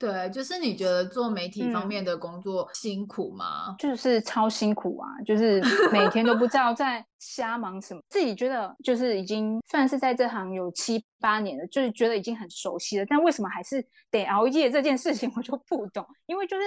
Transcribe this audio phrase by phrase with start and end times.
[0.00, 3.66] 对，就是你觉得做媒体方面的工作辛苦吗？
[3.68, 5.60] 嗯，就是超辛苦啊，就是
[5.92, 8.00] 每天都不知道在瞎忙什么。
[8.08, 16.02] 自己觉得就是已经算是在这行有七八年了，就是觉得已经很熟悉了，但为什么还是得熬夜这件事情，我就不懂。
[16.24, 16.62] 因为就是。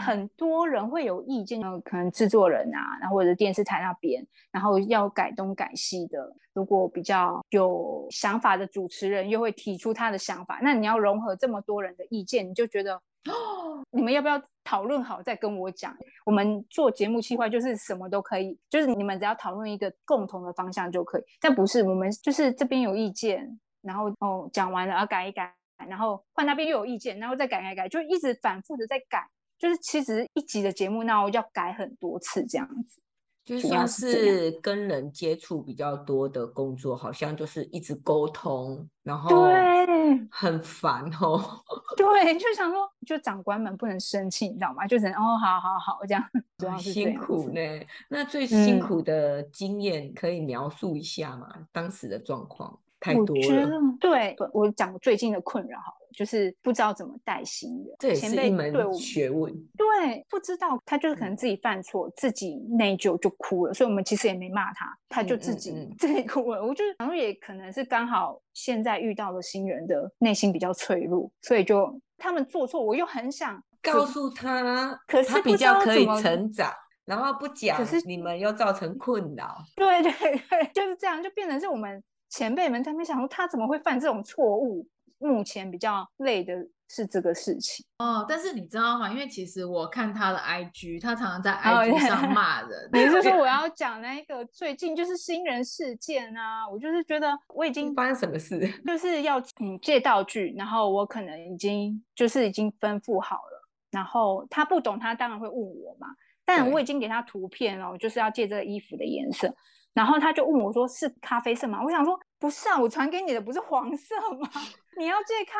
[0.00, 6.34] 很多人会有意见，可能制作人啊，然后或者电视台那边，然后要改东改西的。
[6.54, 15.96] 如果比较有想法的主持人又会提出他的想法，那你要融合这么多人的意见，你就觉得哦，你们要不要讨论好再跟我讲？
[16.24, 21.22] 我们做节目企划就是什么都可以，就是你们只要讨论一个共同的方向就可以。
[21.40, 25.52] 但不是我们就是这边有意见，然后哦讲完了要改一改，
[25.88, 29.28] 然后换那边又有意见，然后再改改改，就一直反复的在改。
[29.58, 33.00] 就是其实一集的节目，那我要改很多次这样子，
[33.44, 41.62] 就像是跟人接触比较多的工作，好像就是一直沟通，然后对，很烦哦。
[41.96, 44.86] 对，就想说，就长官们不能生气，你知道吗？
[44.86, 46.24] 就只能哦，好好好这样，
[46.58, 47.60] 主要是辛苦呢。
[48.08, 51.48] 那最辛苦的经验可以描述一下吗？
[51.56, 53.70] 嗯、当时的状况太多了。
[54.00, 56.04] 对，我讲最近的困扰好了。
[56.16, 59.52] 就是不知道怎么带新人，这也是一门学问。
[59.76, 66.64] 对，不知道他就是可能自己犯错，嗯、自己内疚就哭了，所以我们其实也没骂他，他就自己、嗯嗯嗯、自己哭了。
[66.64, 76.72] 我觉得，然后也可能是刚好现在遇到了新人的内心比较脆弱，所以就他们做错，我又很想告诉他，可是他比较可以成长，
[77.06, 79.56] 然后不讲，可是你们又造成困扰。
[79.74, 82.00] 对对对， 就是这样，就变成是我们
[82.36, 84.86] 前辈们在那想说，他怎么会犯这种错误？
[85.18, 86.52] 目前比较累的
[86.88, 89.08] 是这个事情哦，但是你知道吗？
[89.10, 92.90] 因为其实我看他的 IG，他常常在 IG 上骂人。
[92.92, 96.68] 你是说我 要讲那个最近就是新人事件啊？
[96.68, 106.08] 我就是觉得我已经发生什么事， 就是要嗯借道具，然后我可能已经就是已经吩咐好了，然后他不懂，他当然会问我嘛。
[106.44, 109.54] 但我已经给他图片了，我就是要借这个衣服的颜色，
[109.94, 111.80] 然后他就问我说是咖啡色吗？
[111.82, 114.50] 我想说不是啊，我传给你的不是黄色吗？
[114.98, 115.58] 你要借咖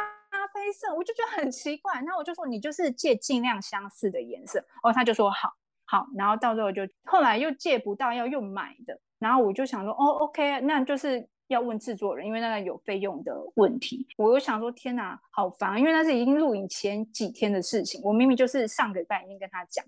[0.53, 2.03] 啡色，我就觉得很奇怪。
[2.03, 5.50] 那我就说你就是借尽量相似的颜色哦，他就说好，
[5.87, 6.06] 好。
[6.17, 9.00] 然后到时候就后来又借不到，要用买的。
[9.21, 14.06] 然后我就想说哦，OK，那就是要问制作人，因为那个有费用的问题。
[14.17, 18.00] 我又想说天哪，好烦，因为那是已经录影前几天的事情。
[18.05, 19.84] 我明明就是上个礼拜已经跟他讲，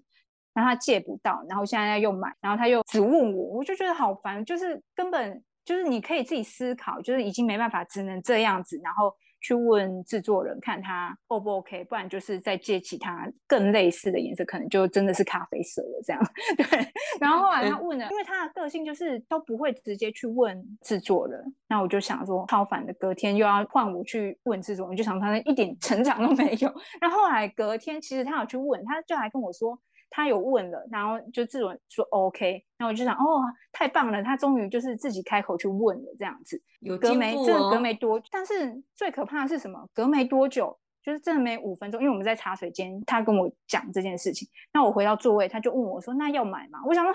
[0.56, 9.14] 然后他借不到，然后现在要用买，然后他又只问我，我就觉得好烦，就是根本就是你可以自己思考，就是已经没办法，只能这样子，然后。
[9.38, 16.20] 去问制作人看他 O 不 OK，不然就是再借其他更类似的颜色，可能就真的是咖啡色了这样。
[16.56, 16.64] 对，
[17.20, 26.74] 然后后来他问了，因为他的个性就是都不会直接去问制作人，那我就想说超烦的，隔天又要换我去问制作人，就想他一点成长都没有。
[27.00, 29.78] 然后后来隔天其实他有去问，他就还跟我说。
[30.10, 36.60] 他有问了，然后就自动说 OK，然后我就想哦，太棒了，他终于就是自己开口去问了这样子。
[36.80, 39.88] 有隔没真的隔没多，但是最可怕的是什么？
[39.92, 44.48] 隔没多久，就是真的没五分钟，因为我们在茶水间，他跟我讲这件事情。
[44.72, 47.14] 那我回到座位，他就问我说：“那要买吗？”我想说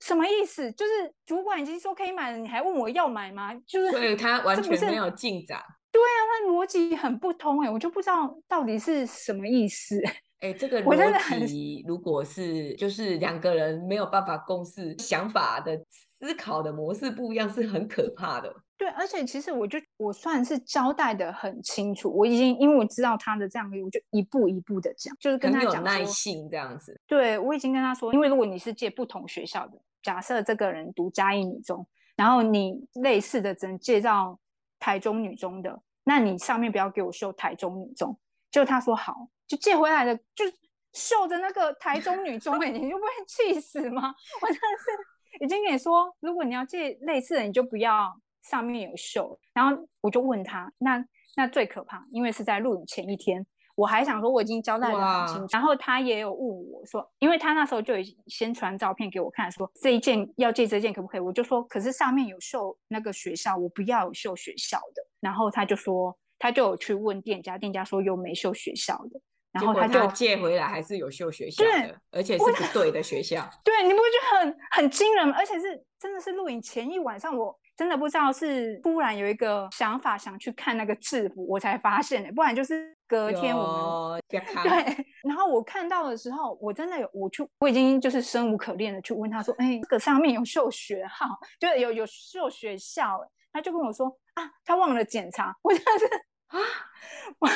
[0.00, 0.72] 什么意思？
[0.72, 3.54] 就是主管已经说可以买了，你还问我要买吗？
[3.66, 5.60] 就是所以他完全没有进展。
[5.90, 10.00] 对啊，他逻辑很不通哎，我就不知道到底是什么意思。
[10.42, 18.52] 哎、欸，这个逻辑如果是就是两个人没有办法共识，想法的思考的模式不一样，是很可怕的。
[18.76, 27.00] 对，而且其实我就我算是交代的很清楚，我已经因为我知道他的这样，我就一步一步的讲，就是跟他讲耐性这样子。
[27.06, 31.86] 对，我已经跟他说，因为如果你是借不同学校的，假设这个人读嘉义女中，
[32.16, 34.36] 然后你类似的只能借到
[34.80, 38.18] 台中女中的，那你上面不要给我秀台中女中。
[38.50, 39.28] 就他说好。
[39.52, 40.46] 就借回来的，就
[40.94, 44.14] 绣着那个台中女中，哎，你就不会气死吗？
[44.40, 48.10] 我真的是已经跟你说，如果你要借类似的，你就不要
[48.44, 49.38] 上面有绣。
[49.52, 51.04] 然后我就问他，那
[51.36, 55.46] 那最可怕，因为是在录影前一天，我还想说我已经交代得很清楚。
[55.50, 61.20] 然后他也有问我说，因为他那时候就已经先传照片给我看，说这一件要借这件可不可以？
[61.20, 65.06] 我就说，可是上面有绣那个学校，我不要有绣学校的。
[65.20, 69.20] 然后他就说，他就有去问店家，店家说有没绣学校的。
[69.52, 73.48] 然后他就借回来，还是有秀学校的，对，而且是不对的学校。
[73.62, 75.34] 对，你不会觉得很很惊人吗？
[75.36, 85.06] 而且是真的是录影前一晚上，我真的不知道是突然有一个想法想去看那个制服，我才发现的，不然就是隔天我们 对。
[85.22, 91.26] 然后我看到的时候，我真的有我去，我已经就是生无可恋的去问他说：“哎，这个上面有秀学号，
[91.60, 93.20] 就有有秀学校。”
[93.52, 96.08] 他就跟我说：“啊，他忘了检查。”我真的是
[96.52, 96.58] 啊，
[97.40, 97.48] 我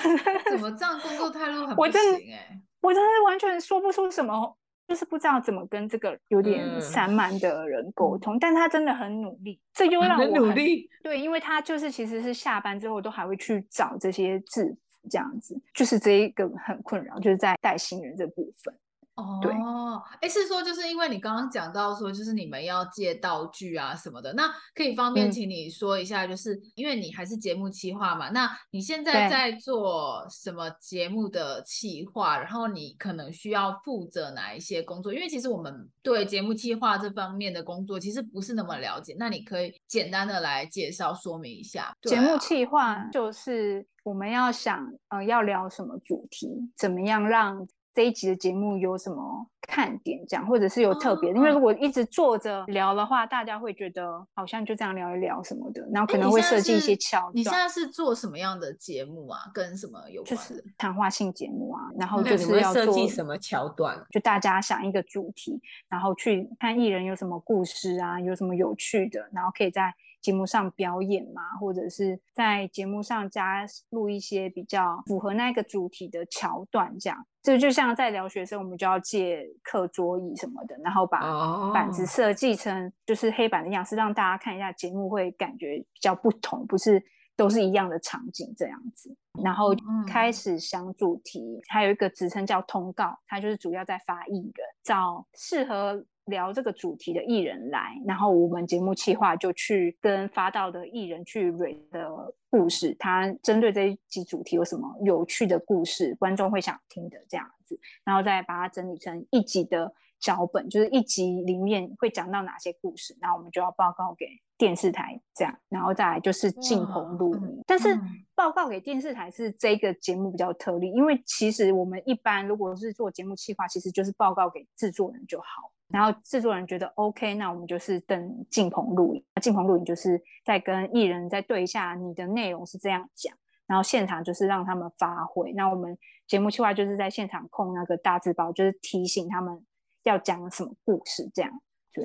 [0.51, 2.61] 怎么这样工作态度很不行哎？
[2.81, 4.57] 我真的完全说不出什么。
[4.89, 10.89] 就是不知道怎么跟这个有点散漫的人沟通，嗯、但他真的很努力，这又让我很，很努力。
[11.03, 18.73] 对，因为他就是其实是下班之后都还会去找这些制服，这样子，就是这一个很困扰，就是在带新人这部分。
[19.17, 32.39] 哦，哎，是说就是因为你刚刚讲到说，就是你们要借道具啊什么的，那可以方便请你说一下，就是、嗯、因为你还是节目企划嘛，那你现在在做什么节目的企划？
[32.39, 35.15] 然后你可能需要负责哪一些工作？
[35.15, 41.91] 因为其实我们对节目企划这方面的工作其实不是那么了解，那你可以简单的来介绍说明一下。
[42.03, 47.67] 节目企划就是我们要想，呃，要聊什么主题，怎么样让。
[47.97, 50.23] 这一集的节目有什么看点？
[50.27, 57.33] 讲或者是有特别的，因为如果一直坐着聊的话，大家会觉得好像就这样聊一聊什么的，然后可能会设计一些桥段。
[57.35, 59.51] 你现在是做什么样的节目啊？
[59.55, 60.37] 跟什么有关？
[60.37, 63.99] 就是谈话性节目啊，然后就是要设计什么桥段？
[64.11, 65.59] 就大家想一个主题，
[65.89, 69.95] 然后去看艺人有什么故事啊，有什么有趣的，然后可以在。
[70.21, 87.01] 节目上表演嘛，或者是在节目上加入一些比较符合那个主题的桥段，这样，这就像在聊学生，我们就要借课桌椅什么的，然后把板子设计成就是黑板的样式，让大家看一下节目会感觉比较不同，不是
[87.37, 89.17] 都是一样的场景这样子。
[89.45, 89.75] 然后
[90.09, 96.05] 开始想主题，还有一个职称叫通告，它就是主要在发艺人，找适合。
[96.27, 114.27] 聊这个主题的艺人来，然后我们节目企划就去跟发到的艺人去蕊的故事，他针对这一集主题有什么有趣的故事，观众会想听的这样子，然后再把它整理成一集的脚本，就是一集里面会讲到哪些故事，然后我们就要报告给
[114.59, 117.63] 电视台这样，然后再来就是进棚录音。
[117.67, 117.99] 但是
[118.35, 125.47] 报告给电视台是这个节目比较特例，因为其实我们一般如果是做节目企划，其实就是报告给制作人就好。
[125.89, 129.25] 然后制作人觉得 OK，那我们就是等进棚录影。
[129.41, 133.33] 进棚录影就是再跟艺人再对一下你的内容是这样讲，
[133.69, 135.53] 然后现场就是让他们发挥。
[135.53, 139.65] 那我们节目企划就是在现场控那个大字报，就是提醒他们
[140.03, 141.53] 要讲什么故事这样。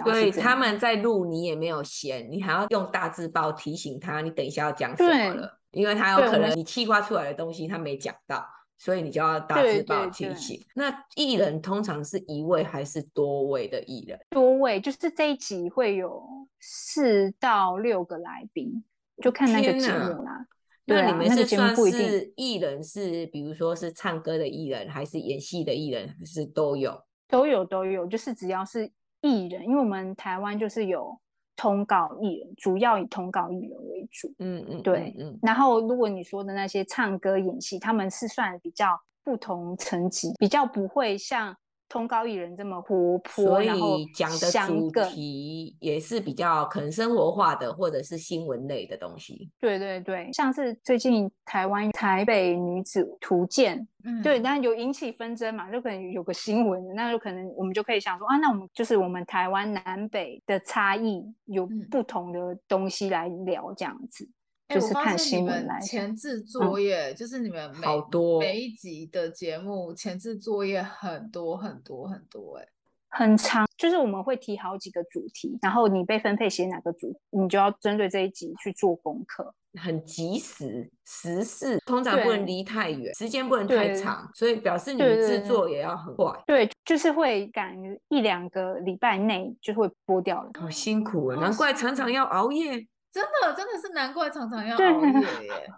[0.06, 8.46] 所以他们在录，你也没有闲，你还要用大字报提醒他，你等一下要讲什么了，因为他有可能你气划出来的东西他没讲到。
[8.84, 10.58] 所以你就要大字报提醒。
[10.58, 10.68] 对对对。
[10.74, 14.20] 那艺人通常是一位还是多位的艺人？
[14.32, 16.20] 多位，就是这一集会有
[16.60, 18.84] 四到六个来宾，
[19.22, 20.48] 就看那个节目啦。
[20.86, 27.00] 那你们是算是艺人是，比如说是唱歌的艺人，还是演戏的艺人，还是都有？
[27.28, 28.92] 都有都有，就是只要是
[29.22, 31.20] 艺人，因为我们台湾就是有。
[31.58, 35.38] 通告艺人主要以通告艺人为主，嗯嗯，对，嗯。
[35.44, 41.56] 然后如果你说的那些唱歌演戏，他们是算比较不同层级，比较不会像。
[41.92, 49.52] 通高艺人这么活泼，所以讲的主题也是比较可能生活化的，或者是新闻类的东西。
[49.60, 64.26] 对对对，像是最近台湾台北女子图鉴，嗯，对，那有引起纷争嘛，就可能有个新闻，那就可能我们就可以想说啊，那我们就是我们台湾南北的差异，有不同的东西来聊这样子。
[64.74, 65.80] 就是看新闻来。
[65.80, 72.68] 前置作业、嗯、就是你们每好多每一集的节目前置作业很多很多很多哎，
[73.10, 73.68] 很长。
[73.78, 79.54] 就是我们会提好几个主题，然后你被分配写哪个主，你就要针对这一集去做功课。
[79.80, 86.44] 很及时时事，通常不能离太远，时间不能太长，所以表示你的制作也要很快。
[86.46, 87.74] 对，就是会赶
[88.10, 90.52] 一两个礼拜内就会播掉了。
[90.60, 92.86] 好辛苦啊，难怪常常要熬夜。
[93.12, 95.74] 真的，真的是难怪常常要熬夜 耶。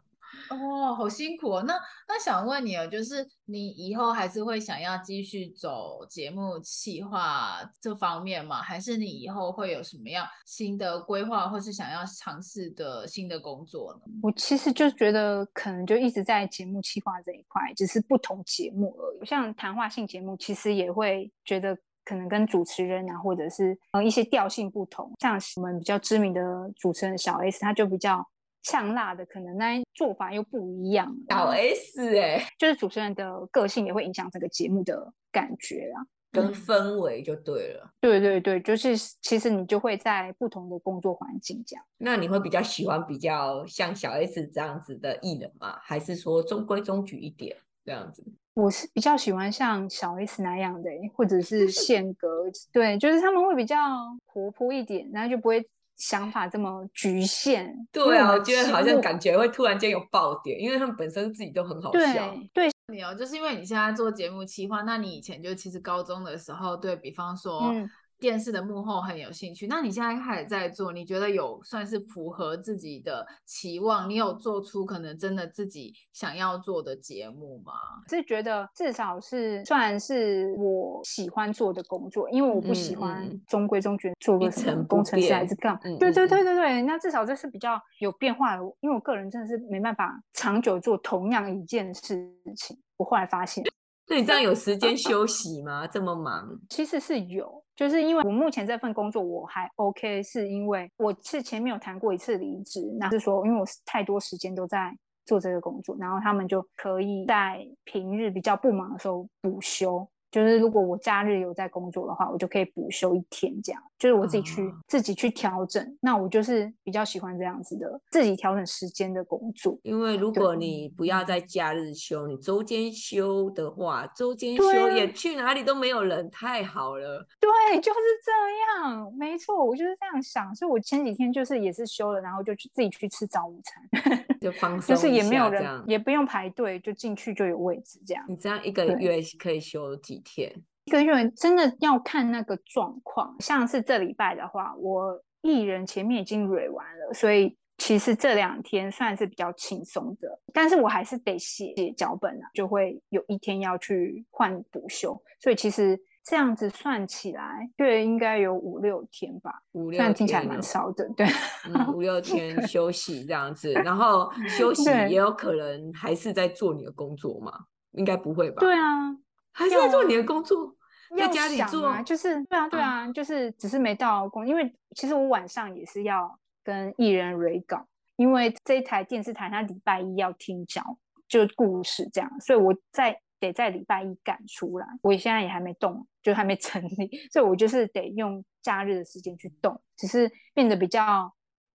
[0.50, 1.64] 哦，好辛苦哦。
[1.66, 1.74] 那
[2.08, 8.62] 那想问你哦，就是你以后还是会想要继续走节目企划这方面吗？
[8.62, 14.02] 还是你以后会有什么样新的规划，或是想要尝试的新的工作呢？
[14.22, 19.26] 我其实就觉得可能就一直在节目企划这一块，只是不同节目而已。
[19.26, 21.78] 像谈话性节目，其实也会觉得。
[22.04, 26.42] 可能跟主持人啊，或者是呃一些调性不同，像我们比较知名的
[26.76, 28.26] 主持人小 S，他就比较
[28.64, 31.16] 呛辣的，可能那做法又不一样。
[31.30, 36.06] 小 S 哎、欸，就是主持人的个性也会影响这个节目的感觉啊。
[36.32, 37.94] 跟氛围就对了。
[38.02, 41.86] 对对对，就是其实你就会在不同的工作环境这样。
[42.00, 45.78] 那你会比较喜欢比较像小 S 这样子的艺人吗？
[45.84, 47.56] 还是说中规中矩一点
[47.86, 48.24] 这样子？
[48.54, 52.28] 我是比较喜欢像小 S 那样的，或者是宪哥，
[52.72, 53.78] 对，就是他们会比较
[54.26, 55.64] 活泼一点，然后就不会。
[55.96, 62.36] 想法这么局限，对啊，我觉得好像感觉会突然间有爆点，因为他们本身自己都很好笑。
[62.52, 67.70] 对，对你哦，就是因为你现在做节目企划，那你以前就其实高中的时候，对比方说。
[67.72, 67.88] 嗯
[68.24, 74.10] 电视的幕后很有兴趣，那你现在开始在做，你觉得有算是符合自己的期望？
[74.10, 77.74] 你有做出可能真的自己想要做的节目吗？
[78.08, 85.78] 是觉得至少是算是我喜欢做的工作，因为我不喜欢中规中矩做个什么工程师还是干？
[86.00, 92.80] 对对对对对，那至少这是比较有变化的，因为我个人真的是没办法长久做同样一件事情。
[92.96, 93.62] 我后来发现。
[94.06, 95.88] 那你这样有时间 休息吗？
[95.88, 96.60] 这么忙？
[96.70, 110.08] 其实是有，就是因为我目前这份工作我还 OK，是因为我是前面有谈过一次离职，那是说因为我太多时间都在做这个工作，然后他们就可以在平日比较不忙的时候补休。
[110.34, 115.96] 就是如果我假日有在工作的话，我就可以补休一天，这样就是我自己去、哦、自己去调整。
[116.02, 119.78] 那我就是比较喜欢这样子的自己调整时间的工作。
[119.84, 127.24] 因为如果你不要在假日休，你周间休的话，周间休也去哪里都没有人，太好了。
[127.40, 130.54] 对，就是这样，没错，我就是这样想。
[130.56, 138.26] 所以我前几天就是也是休了，然后就去自己去吃早午餐， 就放松，就是也没有人，也不用排队，就进去就有位置这样。
[138.28, 140.54] 你这样一个月可以休几天？
[140.86, 161.26] 一个月真的要看那个状况，像是这礼拜的话，我艺人前面已经蕊完了，所以其实这两天算是比较轻松的，但是我还是得写写脚本啊，就会有一天要去换补休，所以其实这样子算起来，对，应该有五六天吧，五六天，听起来蛮少的，对，
[161.66, 167.54] 嗯，五六天 休息这样子，然后 休息也有可能还是在做你的工作嘛，
[167.92, 168.60] 应该不会吧？
[168.60, 169.18] 对啊。
[169.54, 170.76] 还是在做你的工作，
[171.18, 180.84] 在家里做啊，就是对啊，对啊，就是只是没到工，因为其实我晚上也是要跟艺人 re 稿，因为这一台电视台它礼拜一要听讲，
[181.28, 191.34] 就故事这样，所以我在得在礼拜一赶出来，我现在也还没动，就还没 成立，所以我就是得用假日的时间去动，只是变得比较。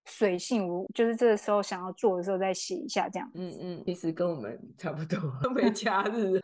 [0.08, 3.30] 随性，我就是这个时候想要做的时候再写一下这样。
[3.34, 5.18] 嗯嗯，其实跟我们 差不多，
[5.54, 6.40] 没假日。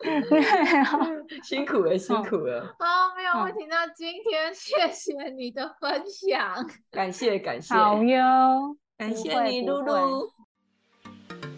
[1.43, 2.75] 辛苦了，辛苦了。
[2.79, 3.65] 好、哦，没有问题。
[3.69, 7.73] 那今天谢谢你的分享，感 谢感谢。
[7.73, 10.29] 好哟，感谢你，露露。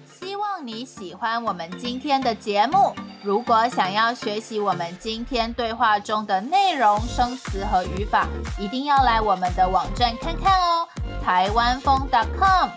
[0.06, 2.94] 希望你喜欢我们今天的节目。
[3.24, 8.28] 如果想要学习我们今天对话中的内容、生词和语法，
[8.60, 10.88] 一定要来我们的网站看看哦。
[11.28, 12.08] 台湾风
[12.40, 12.70] .com，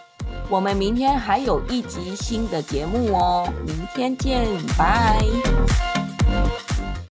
[0.48, 4.44] 我们明天还有一集新的节目哦，明天见，
[4.76, 5.20] 拜。